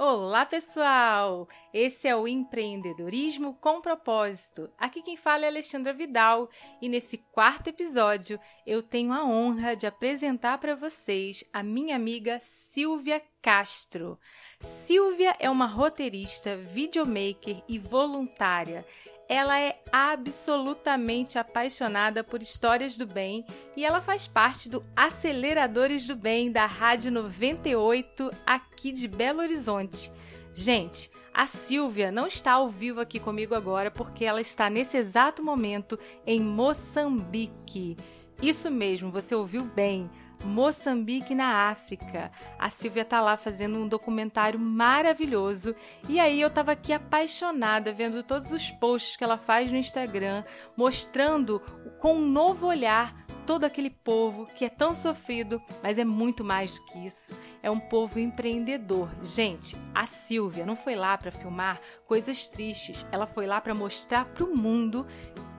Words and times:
Olá, 0.00 0.46
pessoal! 0.46 1.48
Esse 1.74 2.06
é 2.06 2.14
o 2.14 2.28
Empreendedorismo 2.28 3.54
com 3.60 3.80
Propósito. 3.80 4.70
Aqui 4.78 5.02
quem 5.02 5.16
fala 5.16 5.44
é 5.44 5.48
Alexandra 5.48 5.92
Vidal 5.92 6.48
e 6.80 6.88
nesse 6.88 7.18
quarto 7.18 7.66
episódio 7.66 8.38
eu 8.64 8.80
tenho 8.80 9.12
a 9.12 9.24
honra 9.24 9.74
de 9.74 9.88
apresentar 9.88 10.58
para 10.58 10.76
vocês 10.76 11.42
a 11.52 11.64
minha 11.64 11.96
amiga 11.96 12.38
Silvia 12.38 13.20
Castro. 13.42 14.16
Silvia 14.60 15.34
é 15.40 15.50
uma 15.50 15.66
roteirista, 15.66 16.56
videomaker 16.56 17.60
e 17.68 17.76
voluntária. 17.76 18.86
Ela 19.28 19.60
é 19.60 19.82
absolutamente 19.92 21.38
apaixonada 21.38 22.24
por 22.24 22.40
histórias 22.40 22.96
do 22.96 23.06
bem 23.06 23.44
e 23.76 23.84
ela 23.84 24.00
faz 24.00 24.26
parte 24.26 24.70
do 24.70 24.82
Aceleradores 24.96 26.06
do 26.06 26.16
Bem 26.16 26.50
da 26.50 26.64
Rádio 26.64 27.12
98 27.12 28.30
aqui 28.46 28.90
de 28.90 29.06
Belo 29.06 29.40
Horizonte. 29.40 30.10
Gente, 30.54 31.10
a 31.34 31.46
Silvia 31.46 32.10
não 32.10 32.26
está 32.26 32.52
ao 32.52 32.68
vivo 32.68 33.00
aqui 33.00 33.20
comigo 33.20 33.54
agora 33.54 33.90
porque 33.90 34.24
ela 34.24 34.40
está 34.40 34.70
nesse 34.70 34.96
exato 34.96 35.44
momento 35.44 35.98
em 36.26 36.40
Moçambique. 36.40 37.98
Isso 38.40 38.70
mesmo, 38.70 39.10
você 39.10 39.34
ouviu 39.34 39.64
bem. 39.64 40.10
Moçambique 40.44 41.34
na 41.34 41.68
África. 41.68 42.30
A 42.58 42.70
Silvia 42.70 43.04
tá 43.04 43.20
lá 43.20 43.36
fazendo 43.36 43.78
um 43.78 43.88
documentário 43.88 44.58
maravilhoso 44.58 45.74
e 46.08 46.18
aí 46.18 46.40
eu 46.40 46.50
tava 46.50 46.72
aqui 46.72 46.92
apaixonada 46.92 47.92
vendo 47.92 48.22
todos 48.22 48.52
os 48.52 48.70
posts 48.70 49.16
que 49.16 49.24
ela 49.24 49.38
faz 49.38 49.70
no 49.70 49.78
Instagram, 49.78 50.44
mostrando 50.76 51.60
com 51.98 52.14
um 52.16 52.28
novo 52.28 52.66
olhar 52.66 53.14
todo 53.48 53.64
aquele 53.64 53.88
povo 53.88 54.46
que 54.54 54.66
é 54.66 54.68
tão 54.68 54.92
sofrido, 54.92 55.62
mas 55.82 55.98
é 55.98 56.04
muito 56.04 56.44
mais 56.44 56.74
do 56.74 56.84
que 56.84 56.98
isso. 56.98 57.32
É 57.62 57.70
um 57.70 57.80
povo 57.80 58.18
empreendedor. 58.18 59.08
Gente, 59.22 59.74
a 59.94 60.04
Silvia 60.04 60.66
não 60.66 60.76
foi 60.76 60.94
lá 60.94 61.16
para 61.16 61.30
filmar 61.30 61.80
coisas 62.06 62.46
tristes, 62.50 63.06
ela 63.10 63.26
foi 63.26 63.46
lá 63.46 63.58
para 63.58 63.74
mostrar 63.74 64.26
para 64.26 64.44
o 64.44 64.54
mundo 64.54 65.06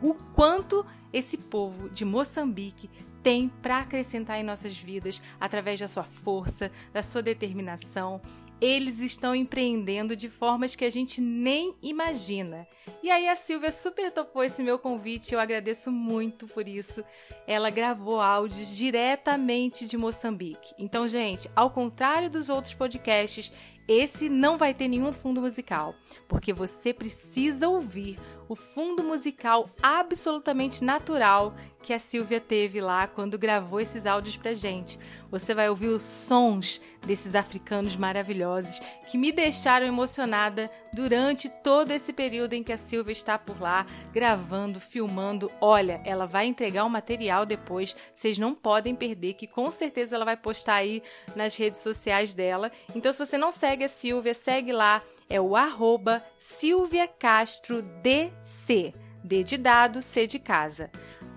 o 0.03 0.13
quanto 0.13 0.85
esse 1.11 1.35
povo 1.35 1.89
de 1.89 2.05
Moçambique 2.05 2.91
tem 3.23 3.49
para 3.61 3.79
acrescentar 3.79 4.39
em 4.39 4.43
nossas 4.43 4.77
vidas 4.77 5.21
através 5.39 5.79
da 5.79 5.87
sua 5.87 6.03
força, 6.03 6.71
da 6.93 7.01
sua 7.01 7.21
determinação. 7.21 8.21
Eles 8.61 8.99
estão 8.99 9.33
empreendendo 9.33 10.15
de 10.15 10.29
formas 10.29 10.75
que 10.75 10.83
a 10.83 10.89
gente 10.89 11.21
nem 11.21 11.73
imagina. 11.81 12.67
E 13.01 13.09
aí 13.09 13.29
a 13.29 13.35
Silvia 13.35 13.71
super 13.71 14.11
topou 14.11 14.43
esse 14.43 14.61
meu 14.61 14.77
convite, 14.77 15.33
eu 15.33 15.39
agradeço 15.39 15.89
muito 15.91 16.45
por 16.45 16.67
isso. 16.67 17.01
Ela 17.47 17.69
gravou 17.69 18.19
áudios 18.19 18.75
diretamente 18.75 19.85
de 19.85 19.95
Moçambique. 19.95 20.73
Então, 20.77 21.07
gente, 21.07 21.49
ao 21.55 21.71
contrário 21.71 22.29
dos 22.29 22.49
outros 22.49 22.73
podcasts, 22.73 23.53
esse 23.87 24.29
não 24.29 24.57
vai 24.57 24.73
ter 24.73 24.87
nenhum 24.87 25.11
fundo 25.11 25.41
musical, 25.41 25.95
porque 26.27 26.53
você 26.53 26.93
precisa 26.93 27.67
ouvir 27.67 28.19
o 28.49 28.55
fundo 28.55 29.03
musical 29.03 29.69
absolutamente 29.81 30.83
natural 30.83 31.53
que 31.83 31.93
a 31.93 31.99
Silvia 31.99 32.41
teve 32.41 32.81
lá 32.81 33.07
quando 33.07 33.37
gravou 33.37 33.79
esses 33.79 34.05
áudios 34.05 34.35
pra 34.35 34.53
gente. 34.53 34.99
Você 35.31 35.53
vai 35.53 35.69
ouvir 35.69 35.87
os 35.87 36.01
sons 36.01 36.81
desses 37.05 37.35
africanos 37.35 37.95
maravilhosos 37.95 38.81
que 39.09 39.17
me 39.17 39.31
deixaram 39.31 39.85
emocionada 39.85 40.69
durante 40.91 41.47
todo 41.47 41.91
esse 41.91 42.11
período 42.11 42.53
em 42.53 42.63
que 42.63 42.73
a 42.73 42.77
Silvia 42.77 43.13
está 43.13 43.37
por 43.37 43.61
lá 43.61 43.85
gravando, 44.11 44.79
filmando. 44.79 45.51
Olha, 45.61 46.01
ela 46.03 46.25
vai 46.25 46.47
entregar 46.47 46.83
o 46.83 46.89
material 46.89 47.45
depois, 47.45 47.95
vocês 48.13 48.39
não 48.39 48.55
podem 48.55 48.95
perder, 48.95 49.35
que 49.35 49.47
com 49.47 49.69
certeza 49.69 50.15
ela 50.15 50.25
vai 50.25 50.35
postar 50.35 50.75
aí 50.75 51.03
nas 51.35 51.55
redes 51.55 51.81
sociais 51.81 52.33
dela. 52.33 52.71
Então, 52.95 53.13
se 53.13 53.23
você 53.23 53.37
não 53.37 53.51
segue 53.51 53.83
a 53.83 53.89
Silvia, 53.89 54.33
segue 54.33 54.71
lá, 54.73 55.03
é 55.29 55.39
o 55.39 55.55
arroba 55.55 56.23
Silvia 56.37 57.07
Castro 57.07 57.81
DC. 58.01 58.93
D 59.23 59.43
de 59.43 59.57
dado, 59.57 60.01
C 60.01 60.25
de 60.25 60.39
casa. 60.39 60.89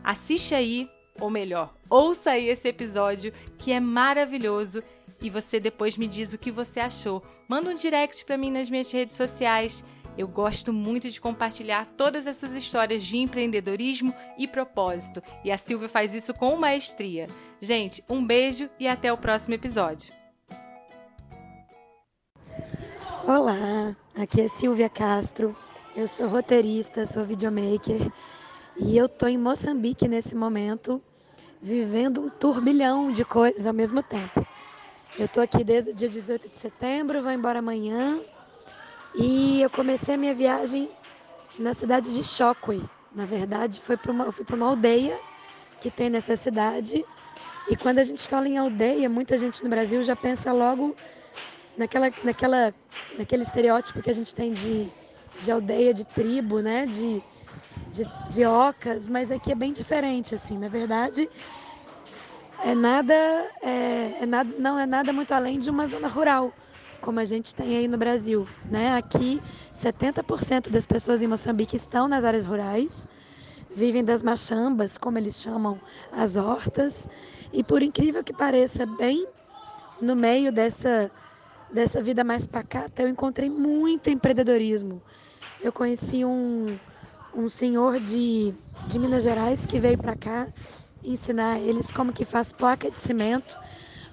Assiste 0.02 0.54
aí, 0.54 0.88
ou 1.20 1.28
melhor, 1.28 1.74
ouça 1.90 2.30
aí 2.30 2.48
esse 2.48 2.68
episódio 2.68 3.32
que 3.58 3.70
é 3.70 3.78
maravilhoso 3.78 4.82
e 5.20 5.28
você 5.28 5.60
depois 5.60 5.96
me 5.96 6.08
diz 6.08 6.32
o 6.32 6.38
que 6.38 6.50
você 6.50 6.80
achou. 6.80 7.22
Manda 7.46 7.70
um 7.70 7.74
direct 7.74 8.24
para 8.24 8.38
mim 8.38 8.50
nas 8.50 8.70
minhas 8.70 8.90
redes 8.90 9.14
sociais. 9.14 9.84
Eu 10.16 10.26
gosto 10.28 10.72
muito 10.72 11.10
de 11.10 11.20
compartilhar 11.20 11.86
todas 11.86 12.26
essas 12.26 12.52
histórias 12.52 13.02
de 13.02 13.16
empreendedorismo 13.18 14.14
e 14.36 14.46
propósito, 14.46 15.22
e 15.42 15.50
a 15.50 15.56
Silvia 15.56 15.88
faz 15.88 16.14
isso 16.14 16.34
com 16.34 16.54
maestria. 16.56 17.26
Gente, 17.60 18.04
um 18.08 18.24
beijo 18.24 18.68
e 18.78 18.86
até 18.86 19.12
o 19.12 19.16
próximo 19.16 19.54
episódio. 19.54 20.21
Olá, 23.24 23.94
aqui 24.16 24.40
é 24.40 24.48
Silvia 24.48 24.88
Castro. 24.88 25.56
Eu 25.94 26.08
sou 26.08 26.26
roteirista, 26.26 27.06
sou 27.06 27.24
videomaker 27.24 28.10
e 28.76 28.96
eu 28.98 29.08
tô 29.08 29.28
em 29.28 29.38
Moçambique 29.38 30.08
nesse 30.08 30.34
momento, 30.34 31.00
vivendo 31.62 32.20
um 32.20 32.28
turbilhão 32.28 33.12
de 33.12 33.24
coisas 33.24 33.64
ao 33.64 33.72
mesmo 33.72 34.02
tempo. 34.02 34.44
Eu 35.16 35.28
tô 35.28 35.40
aqui 35.40 35.62
desde 35.62 35.92
o 35.92 35.94
dia 35.94 36.08
18 36.08 36.48
de 36.48 36.58
setembro, 36.58 37.22
vou 37.22 37.30
embora 37.30 37.60
amanhã 37.60 38.18
e 39.14 39.62
eu 39.62 39.70
comecei 39.70 40.16
a 40.16 40.18
minha 40.18 40.34
viagem 40.34 40.90
na 41.56 41.74
cidade 41.74 42.12
de 42.12 42.24
Chokwe. 42.24 42.82
Na 43.14 43.24
verdade, 43.24 43.80
foi 43.80 43.96
para 43.96 44.10
uma, 44.10 44.24
eu 44.24 44.32
fui 44.32 44.44
para 44.44 44.56
uma 44.56 44.66
aldeia 44.66 45.16
que 45.80 45.92
tem 45.92 46.10
nessa 46.10 46.36
cidade. 46.36 47.04
E 47.70 47.76
quando 47.76 48.00
a 48.00 48.04
gente 48.04 48.26
fala 48.26 48.48
em 48.48 48.58
aldeia, 48.58 49.08
muita 49.08 49.38
gente 49.38 49.62
no 49.62 49.70
Brasil 49.70 50.02
já 50.02 50.16
pensa 50.16 50.52
logo 50.52 50.96
naquela, 51.76 52.12
naquela, 52.22 52.74
naquele 53.16 53.42
estereótipo 53.42 54.02
que 54.02 54.10
a 54.10 54.14
gente 54.14 54.34
tem 54.34 54.52
de, 54.52 54.92
de 55.40 55.50
aldeia, 55.50 55.94
de 55.94 56.04
tribo, 56.04 56.60
né? 56.60 56.86
De, 56.86 57.22
de, 57.92 58.06
de 58.28 58.44
ocas, 58.46 59.08
mas 59.08 59.30
aqui 59.30 59.52
é 59.52 59.54
bem 59.54 59.72
diferente, 59.72 60.34
assim. 60.34 60.58
Na 60.58 60.68
verdade, 60.68 61.28
é 62.58 62.74
nada, 62.74 63.14
é, 63.62 64.16
é 64.22 64.26
nada, 64.26 64.54
não 64.58 64.78
é 64.78 64.86
nada 64.86 65.12
muito 65.12 65.32
além 65.34 65.58
de 65.58 65.70
uma 65.70 65.86
zona 65.86 66.08
rural, 66.08 66.54
como 67.00 67.18
a 67.18 67.24
gente 67.24 67.54
tem 67.54 67.76
aí 67.76 67.88
no 67.88 67.98
Brasil, 67.98 68.48
né? 68.64 68.94
Aqui, 68.96 69.42
70% 69.72 70.70
das 70.70 70.86
pessoas 70.86 71.22
em 71.22 71.26
Moçambique 71.26 71.76
estão 71.76 72.06
nas 72.06 72.24
áreas 72.24 72.46
rurais, 72.46 73.08
vivem 73.74 74.04
das 74.04 74.22
machambas, 74.22 74.96
como 74.98 75.18
eles 75.18 75.36
chamam 75.40 75.80
as 76.10 76.36
hortas, 76.36 77.08
e 77.52 77.64
por 77.64 77.82
incrível 77.82 78.22
que 78.22 78.32
pareça, 78.32 78.86
bem 78.86 79.26
no 80.00 80.16
meio 80.16 80.52
dessa 80.52 81.10
dessa 81.72 82.02
vida 82.02 82.22
mais 82.22 82.46
pacata, 82.46 83.02
eu 83.02 83.08
encontrei 83.08 83.48
muito 83.48 84.10
empreendedorismo. 84.10 85.02
Eu 85.60 85.72
conheci 85.72 86.24
um, 86.24 86.78
um 87.34 87.48
senhor 87.48 87.98
de, 87.98 88.52
de 88.86 88.98
Minas 88.98 89.24
Gerais 89.24 89.64
que 89.64 89.80
veio 89.80 89.96
para 89.96 90.14
cá 90.14 90.46
ensinar 91.02 91.58
eles 91.60 91.90
como 91.90 92.12
que 92.12 92.24
faz 92.24 92.52
placa 92.52 92.90
de 92.90 93.00
cimento, 93.00 93.58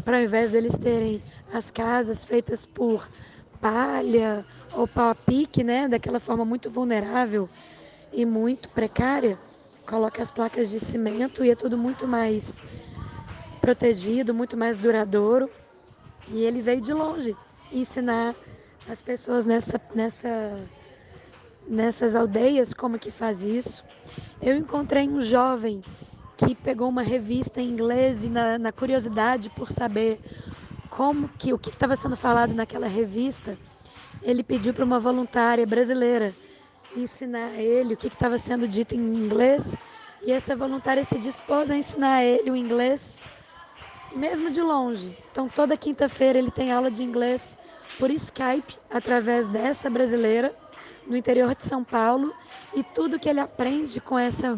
para 0.05 0.17
ao 0.17 0.23
invés 0.23 0.51
deles 0.51 0.77
terem 0.77 1.21
as 1.53 1.69
casas 1.69 2.23
feitas 2.23 2.65
por 2.65 3.07
palha 3.61 4.45
ou 4.73 4.87
pau 4.87 5.09
a 5.09 5.15
pique, 5.15 5.63
né, 5.63 5.87
daquela 5.87 6.19
forma 6.19 6.45
muito 6.45 6.69
vulnerável 6.69 7.49
e 8.13 8.25
muito 8.25 8.69
precária, 8.69 9.37
coloca 9.85 10.21
as 10.21 10.31
placas 10.31 10.69
de 10.69 10.79
cimento 10.79 11.43
e 11.43 11.51
é 11.51 11.55
tudo 11.55 11.77
muito 11.77 12.07
mais 12.07 12.63
protegido, 13.59 14.33
muito 14.33 14.55
mais 14.55 14.77
duradouro. 14.77 15.49
E 16.31 16.43
ele 16.43 16.61
veio 16.61 16.79
de 16.79 16.93
longe 16.93 17.35
ensinar 17.71 18.35
as 18.89 19.01
pessoas 19.01 19.45
nessa, 19.45 19.79
nessa, 19.93 20.67
nessas 21.67 22.15
aldeias 22.15 22.73
como 22.73 22.99
que 22.99 23.11
faz 23.11 23.41
isso. 23.41 23.83
Eu 24.41 24.55
encontrei 24.55 25.07
um 25.07 25.21
jovem 25.21 25.83
que 26.37 26.55
pegou 26.55 26.87
uma 26.89 27.01
revista 27.01 27.61
em 27.61 27.69
inglês 27.69 28.23
e 28.23 28.29
na, 28.29 28.57
na 28.57 28.71
curiosidade 28.71 29.49
por 29.49 29.71
saber 29.71 30.19
como 30.89 31.29
que 31.37 31.53
o 31.53 31.57
que 31.59 31.69
estava 31.69 31.95
sendo 31.95 32.15
falado 32.15 32.53
naquela 32.53 32.87
revista, 32.87 33.57
ele 34.23 34.43
pediu 34.43 34.73
para 34.73 34.85
uma 34.85 34.99
voluntária 34.99 35.65
brasileira 35.65 36.33
ensinar 36.95 37.51
ele 37.59 37.93
o 37.93 37.97
que 37.97 38.07
estava 38.07 38.37
sendo 38.37 38.67
dito 38.67 38.95
em 38.95 38.99
inglês 38.99 39.75
e 40.23 40.31
essa 40.31 40.55
voluntária 40.55 41.03
se 41.03 41.17
dispôs 41.19 41.69
a 41.69 41.77
ensinar 41.77 42.23
ele 42.23 42.49
o 42.49 42.55
inglês 42.55 43.21
mesmo 44.15 44.49
de 44.49 44.61
longe. 44.61 45.15
Então 45.31 45.47
toda 45.47 45.77
quinta-feira 45.77 46.39
ele 46.39 46.51
tem 46.51 46.71
aula 46.71 46.89
de 46.89 47.03
inglês 47.03 47.57
por 47.99 48.09
Skype 48.09 48.77
através 48.89 49.47
dessa 49.49 49.89
brasileira 49.89 50.55
no 51.05 51.17
interior 51.17 51.53
de 51.53 51.65
São 51.65 51.83
Paulo 51.83 52.33
e 52.73 52.81
tudo 52.81 53.19
que 53.19 53.27
ele 53.27 53.41
aprende 53.41 53.99
com 53.99 54.17
essa 54.17 54.57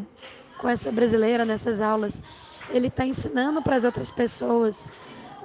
com 0.60 0.70
essa 0.70 0.92
brasileira 0.92 1.44
nessas 1.44 1.82
aulas, 1.82 2.22
ele 2.70 2.86
está 2.86 3.04
ensinando 3.04 3.64
para 3.64 3.76
as 3.76 3.84
outras 3.84 4.12
pessoas 4.12 4.92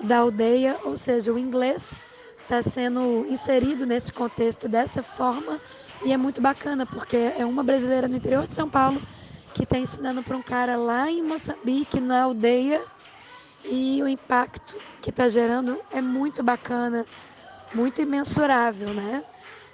da 0.02 0.18
aldeia, 0.18 0.76
ou 0.84 0.94
seja, 0.94 1.32
o 1.32 1.38
inglês 1.38 1.98
está 2.42 2.62
sendo 2.62 3.26
inserido 3.26 3.86
nesse 3.86 4.12
contexto 4.12 4.68
dessa 4.68 5.02
forma 5.02 5.58
e 6.04 6.12
é 6.12 6.18
muito 6.18 6.42
bacana 6.42 6.84
porque 6.84 7.16
é 7.16 7.46
uma 7.46 7.64
brasileira 7.64 8.06
no 8.06 8.16
interior 8.16 8.46
de 8.46 8.54
São 8.54 8.68
Paulo 8.68 9.00
que 9.54 9.62
está 9.62 9.78
ensinando 9.78 10.22
para 10.22 10.36
um 10.36 10.42
cara 10.42 10.76
lá 10.76 11.10
em 11.10 11.22
Moçambique, 11.22 11.98
na 11.98 12.24
aldeia, 12.24 12.84
e 13.64 14.02
o 14.02 14.06
impacto 14.06 14.76
que 15.00 15.08
está 15.08 15.30
gerando 15.30 15.80
é 15.90 16.02
muito 16.02 16.42
bacana 16.42 17.06
muito 17.74 18.00
imensurável, 18.00 18.92
né? 18.92 19.24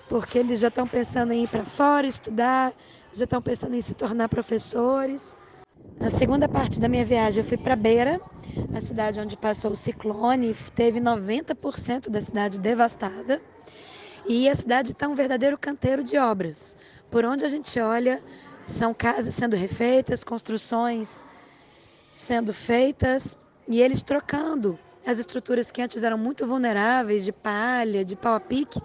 Porque 0.09 0.39
eles 0.39 0.61
já 0.61 0.69
estão 0.69 0.87
pensando 0.87 1.33
em 1.33 1.45
ir 1.45 1.49
para 1.49 1.65
fora 1.65 2.07
estudar, 2.07 2.73
já 3.13 3.25
estão 3.25 3.41
pensando 3.41 3.75
em 3.75 3.83
se 3.83 3.95
tornar 3.95 4.29
professores. 4.29 5.37
Na 6.01 6.11
segunda 6.11 6.49
parte 6.49 6.81
da 6.81 6.89
minha 6.89 7.05
viagem, 7.05 7.41
eu 7.41 7.45
fui 7.45 7.57
para 7.57 7.77
Beira, 7.77 8.21
a 8.75 8.81
cidade 8.81 9.21
onde 9.21 9.37
passou 9.37 9.73
o 9.73 9.77
ciclone, 9.77 10.55
teve 10.75 11.01
90% 11.01 12.11
da 12.11 12.21
cidade 12.21 12.59
devastada. 12.59 13.41
E 14.27 14.49
a 14.49 14.55
cidade 14.55 14.93
está 14.93 15.09
um 15.09 15.15
verdadeiro 15.15 15.59
canteiro 15.59 16.03
de 16.03 16.17
obras. 16.17 16.77
Por 17.11 17.25
onde 17.25 17.45
a 17.45 17.49
gente 17.49 17.79
olha, 17.81 18.23
são 18.63 18.95
casas 18.95 19.35
sendo 19.35 19.57
refeitas, 19.57 20.25
construções 20.25 21.27
sendo 22.11 22.53
feitas 22.53 23.37
e 23.67 23.81
eles 23.81 24.03
trocando 24.03 24.79
as 25.07 25.19
estruturas 25.19 25.71
que 25.71 25.83
antes 25.83 26.03
eram 26.03 26.19
muito 26.19 26.47
vulneráveis, 26.47 27.25
de 27.25 27.33
palha, 27.33 28.05
de 28.05 28.17
pau 28.17 28.35
a 28.35 28.41
pique, 28.41 28.81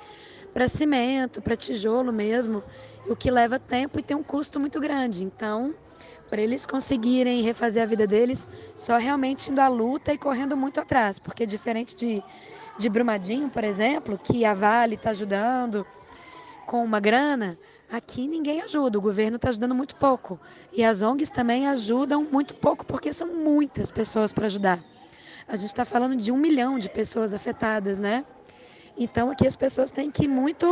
para 0.53 0.67
cimento, 0.67 1.41
para 1.41 1.55
tijolo 1.55 2.11
mesmo, 2.11 2.63
o 3.07 3.15
que 3.15 3.29
leva 3.29 3.59
tempo 3.59 3.99
e 3.99 4.03
tem 4.03 4.17
um 4.17 4.23
custo 4.23 4.59
muito 4.59 4.79
grande. 4.79 5.23
Então, 5.23 5.75
para 6.29 6.41
eles 6.41 6.65
conseguirem 6.65 7.41
refazer 7.41 7.83
a 7.83 7.85
vida 7.85 8.07
deles, 8.07 8.49
só 8.75 8.97
realmente 8.97 9.51
indo 9.51 9.61
à 9.61 9.67
luta 9.67 10.11
e 10.13 10.17
correndo 10.17 10.57
muito 10.57 10.79
atrás, 10.79 11.19
porque 11.19 11.45
diferente 11.45 11.95
de, 11.95 12.23
de 12.77 12.89
Brumadinho, 12.89 13.49
por 13.49 13.63
exemplo, 13.63 14.17
que 14.17 14.43
a 14.45 14.53
Vale 14.53 14.95
está 14.95 15.11
ajudando 15.11 15.85
com 16.65 16.83
uma 16.83 16.99
grana, 16.99 17.57
aqui 17.89 18.27
ninguém 18.27 18.61
ajuda, 18.61 18.97
o 18.97 19.01
governo 19.01 19.37
está 19.37 19.49
ajudando 19.49 19.73
muito 19.73 19.95
pouco. 19.95 20.39
E 20.73 20.83
as 20.83 21.01
ONGs 21.01 21.29
também 21.29 21.67
ajudam 21.67 22.27
muito 22.29 22.53
pouco, 22.55 22.85
porque 22.85 23.13
são 23.13 23.27
muitas 23.27 23.89
pessoas 23.89 24.33
para 24.33 24.47
ajudar. 24.47 24.83
A 25.47 25.55
gente 25.55 25.69
está 25.69 25.85
falando 25.85 26.17
de 26.17 26.29
um 26.29 26.35
milhão 26.35 26.77
de 26.77 26.89
pessoas 26.89 27.33
afetadas, 27.33 27.99
né? 27.99 28.25
Então 28.97 29.31
aqui 29.31 29.47
as 29.47 29.55
pessoas 29.55 29.89
têm 29.89 30.11
que 30.11 30.27
muito 30.27 30.67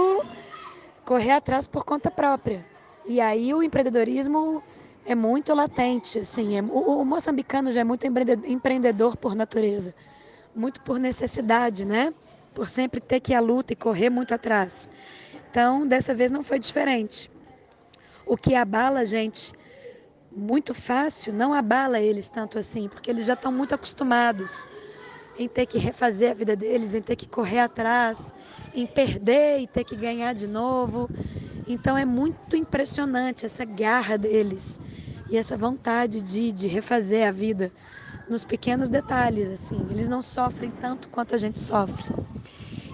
correr 1.06 1.32
atrás 1.32 1.66
por 1.66 1.86
conta 1.86 2.12
própria. 2.12 2.66
E 3.06 3.22
aí 3.22 3.54
o 3.54 3.64
empreendedorismo 3.64 4.62
é 5.06 5.16
muito 5.16 5.54
latente, 5.54 6.20
assim, 6.20 6.58
é, 6.58 6.62
o, 6.62 7.00
o, 7.02 7.06
moçambicano 7.06 7.72
já 7.72 7.82
é 7.82 7.84
muito 7.84 8.06
empreendedor 8.08 9.16
por 9.16 9.36
natureza, 9.36 9.94
muito 10.54 10.82
por 10.82 11.00
necessidade, 11.00 11.86
né? 11.86 12.14
Por 12.54 12.68
sempre 12.68 13.00
ter 13.00 13.20
que 13.22 13.32
ir 13.32 13.36
à 13.36 13.40
luta 13.40 13.72
e 13.72 13.76
correr 13.76 14.10
muito 14.10 14.34
atrás. 14.34 14.90
Então, 15.52 15.88
dessa 15.88 16.14
vez 16.14 16.32
não 16.32 16.44
foi 16.44 16.60
diferente. 16.60 17.32
O 18.26 18.36
que 18.36 18.56
abala 18.56 19.02
a 19.02 19.06
gente 19.06 19.54
muito 20.36 20.74
fácil 20.74 21.34
não 21.34 21.54
abala 21.54 22.00
eles 22.00 22.28
tanto 22.28 22.60
assim, 22.60 22.90
porque 22.90 23.10
eles 23.10 23.26
já 23.26 23.34
estão 23.34 23.52
muito 23.52 23.74
acostumados 23.74 24.66
em 25.38 25.48
ter 25.48 25.66
que 25.66 25.78
refazer 25.78 26.32
a 26.32 26.34
vida 26.34 26.56
deles, 26.56 26.94
em 26.94 27.02
ter 27.02 27.16
que 27.16 27.28
correr 27.28 27.60
atrás, 27.60 28.34
em 28.74 28.86
perder 28.86 29.60
e 29.60 29.68
ter 29.68 29.84
que 29.84 29.96
ganhar 29.96 30.34
de 30.34 30.48
novo. 30.48 31.10
Então 31.68 31.98
é 31.98 32.06
muito 32.06 32.56
impressionante 32.56 33.46
essa 33.46 33.66
garra 33.66 34.18
deles 34.18 34.80
e 35.30 35.38
essa 35.38 35.58
vontade 35.58 36.22
de, 36.22 36.52
de 36.52 36.68
refazer 36.68 37.28
a 37.28 37.32
vida 37.32 37.72
nos 38.30 38.44
pequenos 38.46 38.90
detalhes, 38.90 39.50
assim. 39.52 39.90
Eles 39.90 40.08
não 40.08 40.22
sofrem 40.22 40.72
tanto 40.72 41.10
quanto 41.10 41.36
a 41.36 41.38
gente 41.38 41.62
sofre. 41.62 42.14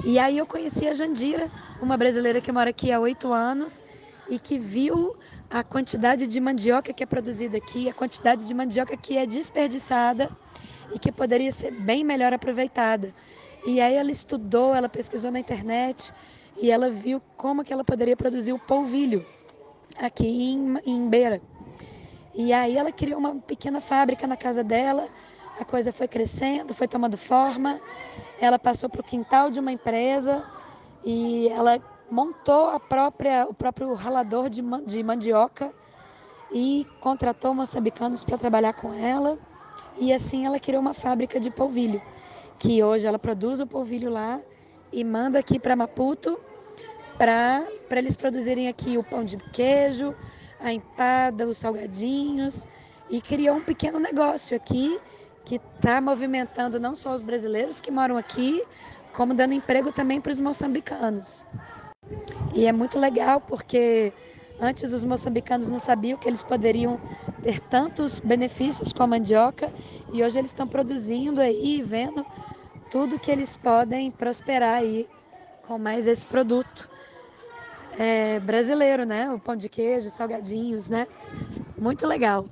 E 0.04 0.18
aí 0.18 0.38
eu 0.38 0.48
conheci 0.48 0.88
a 0.88 0.94
Jandira, 0.94 1.50
uma 1.80 1.98
brasileira 1.98 2.42
que 2.42 2.52
mora 2.52 2.72
aqui 2.72 2.92
há 2.92 3.00
oito 3.00 3.32
anos 3.32 3.84
e 4.28 4.40
que 4.40 4.58
viu 4.58 5.16
a 5.52 5.64
quantidade 5.64 6.26
de 6.28 6.40
mandioca 6.40 6.94
que 6.94 7.04
é 7.04 7.06
produzida 7.06 7.58
aqui, 7.58 7.90
a 7.90 7.94
quantidade 7.94 8.46
de 8.48 8.54
mandioca 8.54 8.96
que 8.96 9.18
é 9.18 9.26
desperdiçada 9.26 10.30
e 10.94 10.98
que 10.98 11.12
poderia 11.12 11.52
ser 11.52 11.72
bem 11.72 12.06
melhor 12.06 12.32
aproveitada. 12.34 13.14
E 13.66 13.82
aí 13.82 13.96
ela 13.96 14.10
estudou, 14.10 14.74
ela 14.74 14.88
pesquisou 14.88 15.30
na 15.30 15.40
internet 15.40 16.14
e 16.62 16.72
ela 16.72 16.90
viu 16.90 17.22
como 17.36 17.66
que 17.66 17.74
ela 17.74 17.84
poderia 17.84 18.16
produzir 18.16 18.54
o 18.54 18.60
polvilho 18.60 19.26
aqui 20.00 20.26
em, 20.26 20.78
em 20.86 21.10
Beira. 21.10 21.42
E 22.34 22.54
aí 22.54 22.78
ela 22.78 22.92
criou 22.92 23.20
uma 23.20 23.36
pequena 23.36 23.82
fábrica 23.82 24.26
na 24.26 24.38
casa 24.38 24.64
dela, 24.64 25.10
a 25.60 25.66
coisa 25.66 25.92
foi 25.92 26.08
crescendo, 26.08 26.74
foi 26.74 26.88
tomando 26.88 27.18
forma, 27.18 27.80
ela 28.40 28.58
passou 28.58 28.90
para 28.90 29.02
o 29.02 29.04
quintal 29.04 29.52
de 29.52 29.60
uma 29.60 29.72
empresa 29.72 30.46
e 31.04 31.50
ela 31.50 31.78
montou 32.12 32.78
própria, 32.80 33.48
o 33.50 33.54
próprio 33.54 33.94
ralador 33.94 34.50
de, 34.50 34.62
de 34.86 35.02
mandioca 35.02 35.74
e 36.52 36.86
contratou 37.00 37.54
moçambicanos 37.54 38.26
para 38.26 38.38
trabalhar 38.38 38.74
com 38.74 38.94
ela. 38.94 39.40
E 39.98 40.14
assim 40.14 40.46
ela 40.46 40.60
criou 40.60 40.82
uma 40.82 40.94
fábrica 40.94 41.40
de 41.40 41.50
polvilho, 41.50 42.02
que 42.60 42.84
hoje 42.84 43.08
ela 43.08 43.18
produz 43.18 43.60
o 43.62 43.66
polvilho 43.66 44.12
lá 44.12 44.42
e 44.92 45.04
manda 45.04 45.40
aqui 45.40 45.58
para 45.58 45.76
Maputo 45.76 46.38
para 47.18 47.66
eles 47.92 48.18
produzirem 48.18 48.68
aqui 48.68 48.98
o 48.98 49.04
pão 49.04 49.24
de 49.24 49.38
queijo, 49.38 50.14
a 50.60 50.74
empada, 50.74 51.48
os 51.48 51.58
salgadinhos 51.58 52.68
e 53.10 53.22
criou 53.22 53.58
um 53.58 53.62
pequeno 53.62 54.00
negócio 54.00 54.56
aqui 54.56 55.00
que 55.46 55.56
está 55.56 56.02
movimentando 56.02 56.80
não 56.80 56.96
só 56.96 57.14
os 57.14 57.22
brasileiros 57.22 57.80
que 57.80 57.92
moram 57.92 58.18
aqui, 58.18 58.64
como 59.14 59.34
dando 59.34 59.54
emprego 59.54 59.92
também 59.92 60.22
para 60.22 60.32
os 60.32 60.40
moçambicanos. 60.40 61.46
E 62.54 62.66
é 62.66 62.72
muito 62.72 63.00
legal 63.00 63.40
porque 63.42 64.14
antes 64.60 64.92
os 64.92 65.04
moçambicanos 65.04 65.70
não 65.70 65.80
sabiam 65.80 66.18
que 66.18 66.28
eles 66.28 66.44
poderiam 66.44 67.00
ter 67.42 67.60
tantos 67.62 68.20
benefícios 68.20 68.94
com 68.94 69.04
a 69.04 69.08
mandioca 69.08 69.72
e 70.14 70.24
hoje 70.24 70.38
eles 70.38 70.52
estão 70.52 70.68
produzindo 70.68 71.42
aí, 71.42 71.82
vendo 71.82 72.26
tudo 72.90 73.18
que 73.18 73.32
eles 73.32 73.56
podem 73.56 74.12
prosperar 74.12 74.80
aí 74.80 75.08
com 75.62 75.80
mais 75.80 76.06
esse 76.06 76.26
produto 76.26 76.90
é, 77.98 78.40
brasileiro, 78.40 79.06
né? 79.06 79.32
O 79.32 79.40
pão 79.40 79.56
de 79.56 79.70
queijo, 79.70 80.10
salgadinhos, 80.10 80.90
né? 80.90 81.08
Muito 81.80 82.06
legal. 82.06 82.46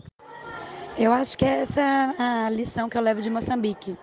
Eu 0.98 1.12
acho 1.12 1.38
que 1.38 1.46
essa 1.46 1.82
é 1.82 2.22
a 2.22 2.50
lição 2.50 2.90
que 2.90 2.98
eu 2.98 3.02
levo 3.02 3.22
de 3.22 3.30
Moçambique. 3.30 3.98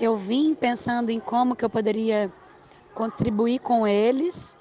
Eu 0.00 0.16
vim 0.16 0.54
pensando 0.54 1.10
em 1.10 1.20
como 1.20 1.56
que 1.56 1.64
eu 1.64 1.70
poderia 1.70 2.32
contribuir 2.94 3.58
com 3.58 3.86
eles 3.86 4.56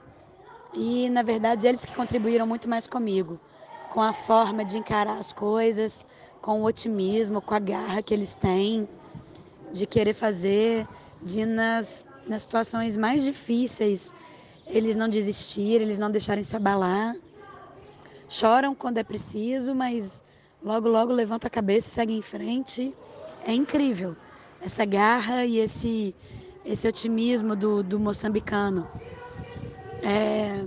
e, 0.74 1.10
na 1.10 1.24
verdade, 1.24 1.68
eles 1.68 1.86
que 1.86 1.94
contribuíram 1.94 2.48
muito 2.48 2.70
mais 2.70 2.88
comigo, 2.88 3.40
com 3.90 4.02
a 4.02 4.14
forma 4.14 4.66
de 4.66 4.78
encarar 4.78 5.18
as 5.18 5.32
coisas, 5.32 6.06
com 6.42 6.62
o 6.62 6.66
otimismo, 6.66 7.42
com 7.42 7.54
a 7.54 7.60
garra 7.60 8.04
que 8.04 8.14
eles 8.14 8.36
têm 8.36 8.90
de 9.72 9.88
querer 9.88 10.14
fazer, 10.14 10.90
de 11.22 11.46
nas, 11.46 12.06
nas 12.26 12.44
situações 12.44 12.98
mais 12.98 13.24
difíceis 13.24 14.14
eles 14.68 14.96
não 14.96 15.10
desistirem, 15.10 15.84
eles 15.88 15.98
não 15.98 16.12
deixarem 16.12 16.44
se 16.44 16.56
abalar. 16.56 17.16
Choram 18.28 18.76
quando 18.76 18.98
é 18.98 19.04
preciso, 19.04 19.74
mas 19.74 20.24
logo, 20.62 20.88
logo 20.88 21.12
levanta 21.14 21.48
a 21.48 21.50
cabeça 21.50 21.88
e 21.88 21.92
segue 21.92 22.14
em 22.14 22.22
frente. 22.22 22.96
É 23.40 23.54
incrível 23.54 24.18
essa 24.60 24.86
garra 24.86 25.46
e 25.46 25.58
esse, 25.58 26.16
esse 26.64 26.88
otimismo 26.88 27.56
do, 27.56 27.84
do 27.84 28.00
moçambicano. 28.00 28.90
É, 30.02 30.64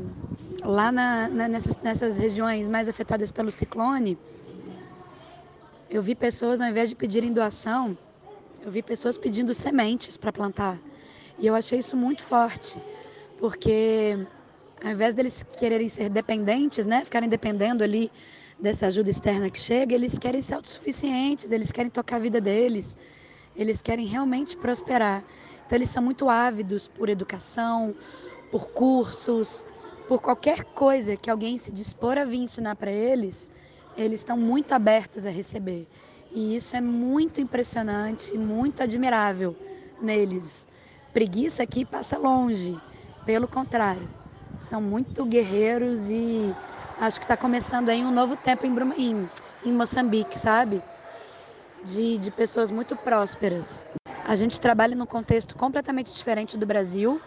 lá 0.65 0.91
na, 0.91 1.29
na, 1.29 1.49
nessas, 1.49 1.77
nessas 1.79 2.17
regiões 2.19 2.69
mais 2.69 2.89
afetadas 2.89 3.31
pelo 3.31 3.51
ciclone, 3.51 4.19
eu 5.89 6.03
vi 6.03 6.15
pessoas, 6.15 6.61
ao 6.61 6.69
invés 6.69 6.89
de 6.89 6.95
pedirem 6.95 7.33
doação, 7.33 7.97
eu 8.65 8.71
vi 8.71 8.83
pessoas 8.83 9.19
pedindo 9.19 9.53
sementes 9.55 10.17
para 10.17 10.33
plantar. 10.33 10.79
E 11.39 11.47
eu 11.47 11.55
achei 11.55 11.79
isso 11.79 11.97
muito 11.97 12.23
forte, 12.25 12.79
porque 13.39 14.17
ao 14.85 14.91
invés 14.93 15.15
deles 15.15 15.45
quererem 15.57 15.89
ser 15.89 16.09
dependentes, 16.09 16.87
né, 16.87 17.05
ficarem 17.05 17.29
dependendo 17.29 17.83
ali 17.83 18.11
dessa 18.61 18.87
ajuda 18.87 19.11
externa 19.11 19.51
que 19.51 19.59
chega, 19.59 19.95
eles 19.95 20.19
querem 20.19 20.43
ser 20.43 20.55
autossuficientes, 20.55 21.51
eles 21.51 21.73
querem 21.73 21.91
tocar 21.91 22.17
a 22.17 22.19
vida 22.21 22.41
deles, 22.41 22.97
eles 23.57 23.81
querem 23.81 24.07
realmente 24.07 24.57
prosperar. 24.57 25.25
Então 25.67 25.77
eles 25.77 25.91
são 25.91 26.03
muito 26.03 26.29
ávidos 26.29 26.87
por 26.87 27.09
educação, 27.09 27.95
por 28.51 28.69
cursos, 28.69 29.65
por 30.09 30.21
qualquer 30.21 30.65
coisa 30.65 31.17
que 31.17 31.31
alguém 31.31 31.59
se 31.59 31.71
dispor 31.71 32.19
a 32.19 32.25
vir 32.25 32.39
ensinar 32.39 32.77
para 32.77 32.91
eles, 32.91 33.49
eles 33.97 34.21
estão 34.21 34.37
muito 34.37 34.73
abertos 34.73 35.25
a 35.25 35.31
receber. 35.31 35.87
E 36.33 36.57
isso 36.57 36.77
é 36.77 36.81
muito 36.81 37.41
impressionante, 37.41 38.37
muito 38.37 38.83
admirável 38.83 39.57
neles. 40.01 40.69
Preguiça 41.13 41.63
aqui 41.63 41.85
passa 41.85 42.19
longe, 42.19 42.77
pelo 43.25 43.49
contrário, 43.49 44.09
são 44.59 44.81
muito 44.81 45.25
guerreiros 45.25 46.09
e 46.09 46.55
acho 47.01 47.19
que 47.19 47.25
está 47.25 47.37
começando 47.37 47.89
aí 47.89 48.05
um 48.05 48.13
novo 48.13 48.37
tempo 48.37 48.67
em, 48.67 48.75
em, 48.97 49.31
em 49.65 49.73
Moçambique, 49.73 50.39
sabe? 50.39 50.83
De, 51.85 52.19
de 52.19 52.31
pessoas 52.31 52.71
muito 52.71 52.95
prósperas. 52.97 53.85
A 54.25 54.37
gente 54.37 54.61
trabalha 54.61 54.95
num 54.95 55.07
contexto 55.07 55.57
completamente 55.57 56.13
diferente 56.13 56.57
do 56.57 56.67
Brasil, 56.67 57.21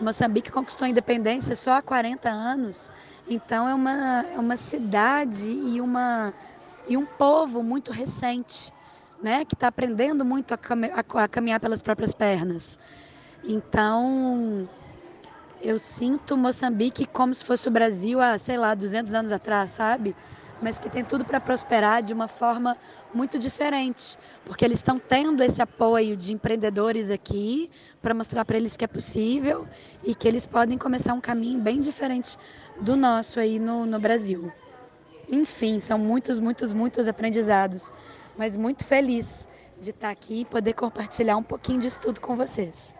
Moçambique 0.00 0.50
conquistou 0.50 0.86
a 0.86 0.88
independência 0.88 1.56
só 1.56 1.72
há 1.72 1.82
40 1.82 2.28
anos, 2.28 2.90
então 3.28 3.68
é 3.68 3.74
uma, 3.74 4.24
é 4.32 4.38
uma 4.38 4.56
cidade 4.56 5.48
e, 5.48 5.80
uma, 5.80 6.32
e 6.88 6.96
um 6.96 7.04
povo 7.04 7.62
muito 7.62 7.90
recente, 7.90 8.72
né, 9.22 9.44
que 9.44 9.54
está 9.54 9.68
aprendendo 9.68 10.24
muito 10.24 10.54
a, 10.54 10.58
a, 10.58 11.24
a, 11.24 11.28
caminhar 11.28 11.58
pelas 11.58 11.82
próprias 11.82 12.14
pernas. 12.14 12.78
Então, 13.42 14.68
eu 15.60 15.78
sinto 15.78 16.36
Moçambique 16.36 17.06
como 17.06 17.34
se 17.34 17.44
fosse 17.44 17.66
o 17.68 17.70
Brasil 17.70 18.20
há, 18.20 18.38
sei 18.38 18.56
lá, 18.56 18.74
200 18.74 19.12
anos 19.14 19.32
atrás, 19.32 19.70
sabe? 19.70 20.14
Mas 20.60 20.78
que 20.78 20.90
tem 20.90 21.04
tudo 21.04 21.24
para 21.24 21.40
prosperar 21.40 22.02
de 22.02 22.12
uma 22.12 22.26
forma 22.26 22.76
muito 23.14 23.38
diferente, 23.38 24.18
porque 24.44 24.64
eles 24.64 24.78
estão 24.78 24.98
tendo 24.98 25.42
esse 25.42 25.62
apoio 25.62 26.16
de 26.16 26.32
empreendedores 26.32 27.10
aqui 27.10 27.70
para 28.02 28.12
mostrar 28.12 28.44
para 28.44 28.56
eles 28.56 28.76
que 28.76 28.84
é 28.84 28.88
possível 28.88 29.66
e 30.04 30.14
que 30.14 30.26
eles 30.26 30.46
podem 30.46 30.76
começar 30.76 31.14
um 31.14 31.20
caminho 31.20 31.60
bem 31.60 31.80
diferente 31.80 32.36
do 32.80 32.96
nosso 32.96 33.38
aí 33.38 33.58
no, 33.58 33.86
no 33.86 34.00
Brasil. 34.00 34.52
Enfim, 35.30 35.78
são 35.78 35.98
muitos, 35.98 36.40
muitos, 36.40 36.72
muitos 36.72 37.06
aprendizados, 37.06 37.92
mas 38.36 38.56
muito 38.56 38.84
feliz 38.84 39.48
de 39.80 39.90
estar 39.90 40.10
aqui 40.10 40.40
e 40.40 40.44
poder 40.44 40.72
compartilhar 40.72 41.36
um 41.36 41.42
pouquinho 41.42 41.80
disso 41.80 42.00
tudo 42.00 42.20
com 42.20 42.34
vocês. 42.34 42.97